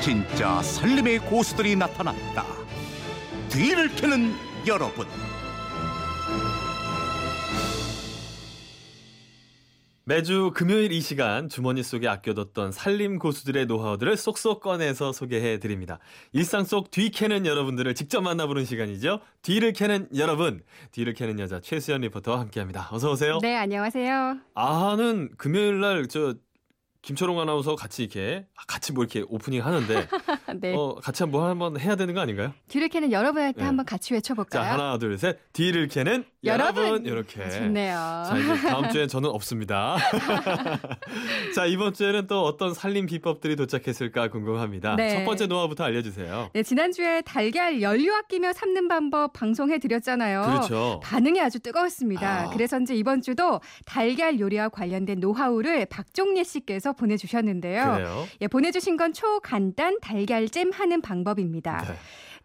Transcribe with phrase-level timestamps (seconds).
[0.00, 2.44] 진짜 살림의 고수들이 나타났다.
[3.50, 4.32] 뒤를 캐는
[4.66, 5.06] 여러분.
[10.04, 15.98] 매주 금요일 이 시간 주머니 속에 아껴뒀던 살림 고수들의 노하우들을 쏙쏙 꺼내서 소개해 드립니다.
[16.32, 19.20] 일상 속 뒤 캐는 여러분들을 직접 만나보는 시간이죠.
[19.42, 20.62] 뒤를 캐는 여러분,
[20.92, 22.88] 뒤를 캐는 여자 최수연 리포터와 함께합니다.
[22.90, 23.38] 어서 오세요.
[23.42, 24.38] 네, 안녕하세요.
[24.54, 26.34] 아는 금요일 날 저
[27.02, 30.06] 김초롱 아나운서 같이 이렇게 아, 같이 뭐 이렇게 오프닝 하는데
[30.60, 30.74] 네.
[30.74, 32.52] 어, 같이 한번 한번 해야 되는 거 아닌가요?
[32.68, 33.64] 뒤를 캐는 여러분 할때 네.
[33.66, 34.62] 한번 같이 외쳐볼까요?
[34.62, 36.84] 자 하나 둘 셋 뒤를 캐는 여러분!
[36.84, 37.94] 여러분 이렇게 좋네요.
[38.28, 39.96] 자 이제 다음 주엔 저는 없습니다.
[41.54, 44.96] 자 이번 주에는 또 어떤 살림 비법들이 도착했을까 궁금합니다.
[44.96, 45.10] 네.
[45.18, 46.50] 첫 번째 노하우부터 알려주세요.
[46.52, 50.42] 네, 지난 주에 달걀 연료 아끼며 삶는 방법 방송해 드렸잖아요.
[50.42, 51.00] 그렇죠.
[51.02, 52.42] 반응이 아주 뜨거웠습니다.
[52.46, 52.50] 아.
[52.50, 57.92] 그래서인지 이번 주도 달걀 요리와 관련된 노하우를 박종례 씨께서 보내주셨는데요.
[57.94, 58.26] 그래요.
[58.40, 61.84] 예, 보내주신 건 초간단 달걀찜 하는 방법입니다.
[61.86, 61.94] 네.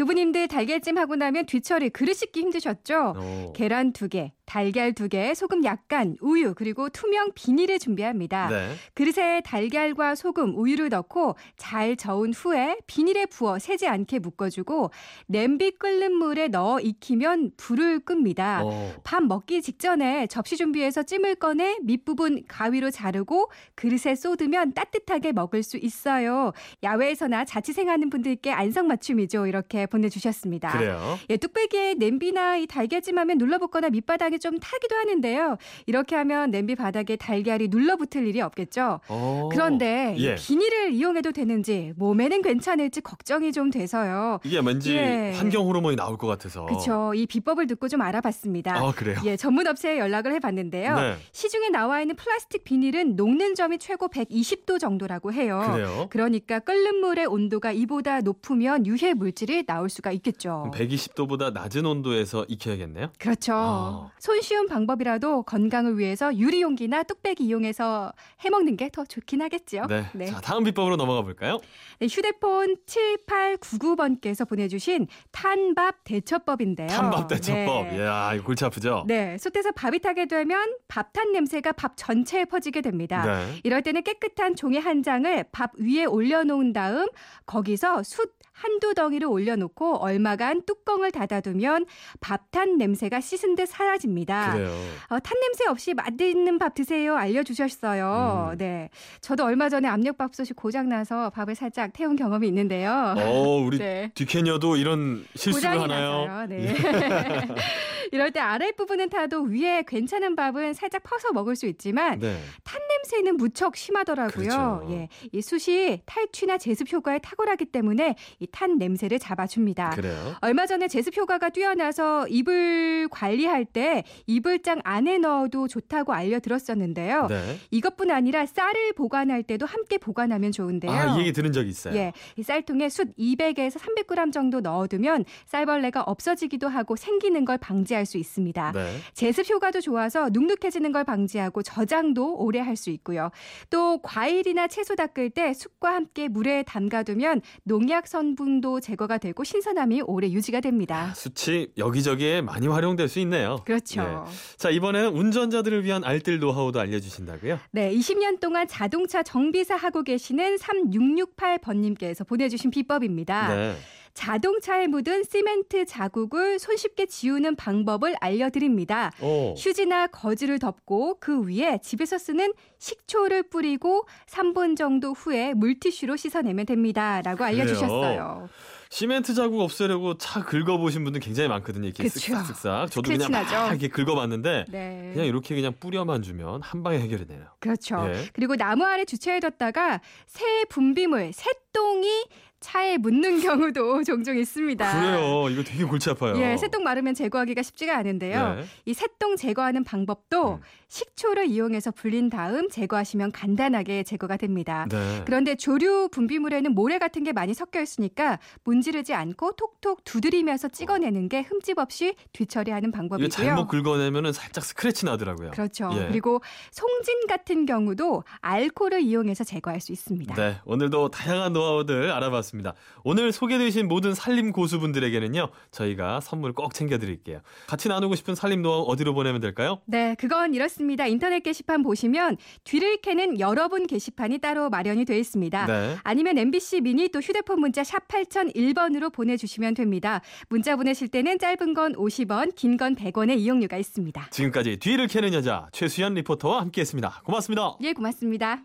[0.00, 3.14] 두부님들 달걀찜 하고 나면 뒤처리 그릇 씻기 힘드셨죠?
[3.18, 3.52] 오.
[3.52, 8.48] 계란 두 개, 달걀 두 개, 소금 약간, 우유 그리고 투명 비닐을 준비합니다.
[8.48, 8.72] 네.
[8.94, 14.90] 그릇에 달걀과 소금, 우유를 넣고 잘 저은 후에 비닐에 부어 새지 않게 묶어주고
[15.26, 18.62] 냄비 끓는 물에 넣어 익히면 불을 끕니다.
[18.64, 18.94] 어.
[19.04, 25.76] 밥 먹기 직전에 접시 준비해서 찜을 꺼내 밑부분 가위로 자르고 그릇에 쏟으면 따뜻하게 먹을 수
[25.76, 26.52] 있어요.
[26.82, 29.46] 야외에서나 자취생하는 분들께 안성맞춤이죠.
[29.46, 30.70] 이렇게 보내주셨습니다.
[30.70, 31.18] 그래요.
[31.28, 35.56] 예, 뚝배기에 냄비나 이 달걀찜하면 눌러붙거나 밑바닥에 좀 타기도 하는데요.
[35.86, 39.00] 이렇게 하면 냄비 바닥에 달걀이 눌러붙을 일이 없겠죠.
[39.08, 39.48] 어.
[39.52, 40.34] 그런데 이 예.
[40.36, 44.40] 비닐을 이용해도 되는지 몸에는 괜찮을지 걱정이 좀 돼서요.
[44.44, 45.32] 이게 왠지 예.
[45.36, 46.64] 환경 호르몬이 나올 것 같아서.
[46.66, 47.12] 그렇죠.
[47.14, 48.76] 이 비법을 듣고 좀 알아봤습니다.
[48.76, 49.18] 아 그래요.
[49.24, 50.94] 예, 전문 업체에 연락을 해봤는데요.
[50.96, 51.16] 네.
[51.32, 55.62] 시중에 나와 있는 플라스틱 비닐은 녹는 점이 최고 120도 정도라고 해요.
[55.72, 56.06] 그래요.
[56.10, 60.70] 그러니까 끓는 물의 온도가 이보다 높으면 유해 물질이 나올 수가 있겠죠.
[60.74, 63.10] 120도보다 낮은 온도에서 익혀야겠네요.
[63.18, 63.52] 그렇죠.
[63.54, 64.10] 아.
[64.18, 69.86] 손쉬운 방법이라도 건강을 위해서 유리 용기나 뚝배기 이용해서 해먹는 게 더 좋긴 하겠죠.
[70.14, 70.26] 네.
[70.26, 71.58] 자 다음 비법으로 넘어가 볼까요?
[72.00, 76.88] 네, 휴대폰 7899번께서 보내주신 탄밥 대처법인데요.
[76.88, 77.86] 탄밥 대처법.
[77.88, 77.96] 네.
[77.98, 79.04] 이야 이거 골치 아프죠.
[79.06, 83.24] 네, 솥에서 밥이 타게 되면 밥탄 냄새가 밥 전체에 퍼지게 됩니다.
[83.24, 83.60] 네.
[83.62, 87.06] 이럴 때는 깨끗한 종이 한 장을 밥 위에 올려놓은 다음
[87.46, 91.86] 거기서 숯 한두 덩이를 올려놓고 얼마간 뚜껑을 닫아두면
[92.20, 94.52] 밥탄 냄새가 씻은 듯 사라집니다.
[94.52, 94.70] 그래요.
[95.08, 98.50] 어, 탄 냄새 없이 맛있는 밥 드세요 알려주셨어요.
[98.52, 98.58] 음.
[98.58, 98.90] 네,
[99.22, 103.14] 저도 얼마 전에 압력밥솥이 고장 나서 밥을 살짝 태운 경험이 있는데요.
[103.16, 104.10] 어 우리 네.
[104.14, 106.26] 뒤캐녀도 이런 실수를 하나요?
[106.26, 106.46] 나서요.
[106.48, 106.74] 네.
[108.12, 112.36] 이럴 때 아랫부분은 타도 위에 괜찮은 밥은 살짝 퍼서 먹을 수 있지만 네.
[112.64, 114.32] 탄 냄새는 무척 심하더라고요.
[114.32, 114.86] 그렇죠.
[114.90, 115.08] 예.
[115.32, 119.90] 이 숯이 탈취나 제습 효과에 탁월하기 때문에 이탄 냄새를 잡아줍니다.
[119.90, 120.34] 그래요.
[120.40, 127.26] 얼마 전에 제습 효과가 뛰어나서 이불 관리할 때 이불장 안에 넣어도 좋다고 알려들었었는데요.
[127.28, 127.58] 네.
[127.70, 130.90] 이것뿐 아니라 쌀을 보관할 때도 함께 보관하면 좋은데요.
[130.90, 131.94] 아, 이 얘기 들은 적 있어요.
[131.94, 138.18] 예, 이 쌀통에 숯 200에서 300g 정도 넣어두면 쌀벌레가 없어지기도 하고 생기는 걸 방지할 수
[138.18, 138.72] 있습니다.
[138.72, 138.96] 네.
[139.14, 143.30] 제습 효과도 좋아서 눅눅해지는 걸 방지하고 저장도 오래 할 수 있고요.
[143.68, 150.02] 또 과일이나 채소 닦을 때 숯과 함께 물에 담가두면 농약 성분 도 제거가 되고 신선함이
[150.02, 151.12] 오래 유지가 됩니다.
[151.14, 153.56] 수치 여기저기에 많이 활용될 수 있네요.
[153.64, 154.00] 그렇죠.
[154.02, 154.56] 예.
[154.56, 157.58] 자, 이번에는 운전자들을 위한 알뜰 노하우도 알려주신다고요?
[157.70, 163.54] 네, 20년 동안 자동차 정비사 하고 계시는 3668번님께서 보내주신 비법입니다.
[163.54, 163.76] 네.
[164.14, 169.12] 자동차에 묻은 시멘트 자국을 손쉽게 지우는 방법을 알려드립니다.
[169.22, 169.54] 오.
[169.56, 177.22] 휴지나 거즈를 덮고 그 위에 집에서 쓰는 식초를 뿌리고 3분 정도 후에 물티슈로 씻어내면 됩니다.
[177.22, 178.48] 라고 알려주셨어요.
[178.92, 181.86] 시멘트 자국 없애려고 차 긁어보신 분들 굉장히 많거든요.
[181.86, 182.34] 이렇게 그쵸.
[182.34, 182.90] 쓱싹쓱싹.
[182.90, 183.70] 저도 그냥 막 나죠?
[183.70, 185.10] 이렇게 긁어봤는데 네.
[185.12, 187.46] 그냥 이렇게 그냥 뿌려만 주면 한 방에 해결이 되네요.
[187.60, 188.04] 그렇죠.
[188.08, 188.24] 예.
[188.32, 192.24] 그리고 나무 아래 주차해뒀다가 새 분비물, 새똥이
[192.60, 193.40] 차에 묻는
[193.72, 195.00] 경우도 종종 있습니다.
[195.00, 195.48] 그래요.
[195.50, 196.34] 이거 되게 골치 아파요.
[196.38, 198.54] 예, 새똥 마르면 제거하기가 쉽지가 않은데요.
[198.56, 198.64] 네.
[198.84, 200.60] 이 새똥 제거하는 방법도 음.
[200.88, 204.86] 식초를 이용해서 불린 다음 제거하시면 간단하게 제거가 됩니다.
[204.90, 205.22] 네.
[205.24, 211.42] 그런데 조류 분비물에는 모래 같은 게 많이 섞여 있으니까 문지르지 않고 톡톡 두드리면서 찍어내는 게
[211.42, 213.28] 흠집 없이 뒤처리하는 방법이고요.
[213.28, 215.52] 잘못 긁어내면은 살짝 스크래치 나더라고요.
[215.52, 215.90] 그렇죠.
[215.94, 216.08] 예.
[216.08, 216.42] 그리고
[216.72, 220.34] 송진 같은 경우도 알코올을 이용해서 제거할 수 있습니다.
[220.34, 222.74] 네, 오늘도 다양한 노하우들 알아 봤습니다.
[223.04, 227.40] 오늘 소개되신 모든 살림 고수분들에게는요, 저희가 선물 꼭 챙겨드릴게요.
[227.66, 229.80] 같이 나누고 싶은 살림 노하우 어디로 보내면 될까요?
[229.86, 231.06] 네, 그건 이렇습니다.
[231.06, 235.66] 인터넷 게시판 보시면 뒤를 캐는 여러분 게시판이 따로 마련이 되어 있습니다.
[235.66, 235.96] 네.
[236.02, 240.20] 아니면 MBC 미니 또 휴대폰 문자 샵 8001번으로 보내주시면 됩니다.
[240.48, 244.28] 문자 보내실 때는 짧은 건 50원, 긴 건 100원의 이용료가 있습니다.
[244.30, 247.22] 지금까지 뒤를 캐는 여자 최수연 리포터와 함께했습니다.
[247.24, 247.76] 고맙습니다.
[247.82, 248.62] 예, 고맙습니다.